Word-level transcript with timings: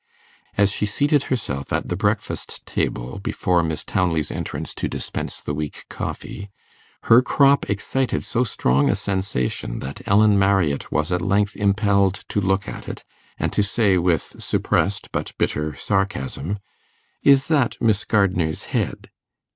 As 0.57 0.71
she 0.71 0.87
seated 0.87 1.21
herself 1.25 1.71
at 1.71 1.87
the 1.87 1.95
breakfast 1.95 2.65
table 2.65 3.19
before 3.19 3.61
Miss 3.61 3.83
Townley's 3.83 4.31
entrance 4.31 4.73
to 4.73 4.87
dispense 4.89 5.39
the 5.39 5.53
weak 5.53 5.85
coffee, 5.89 6.49
her 7.03 7.21
crop 7.21 7.69
excited 7.69 8.23
so 8.23 8.43
strong 8.43 8.89
a 8.89 8.95
sensation 8.95 9.77
that 9.77 10.01
Ellen 10.07 10.39
Marriott 10.39 10.91
was 10.91 11.11
at 11.11 11.21
length 11.21 11.55
impelled 11.55 12.25
to 12.29 12.41
look 12.41 12.67
at 12.67 12.89
it, 12.89 13.03
and 13.37 13.53
to 13.53 13.61
say 13.61 13.95
with 13.99 14.23
suppressed 14.39 15.11
but 15.11 15.33
bitter 15.37 15.75
sarcasm, 15.75 16.57
'Is 17.21 17.45
that 17.45 17.79
Miss 17.79 18.03
Gardner's 18.03 18.63
head? 18.73 19.11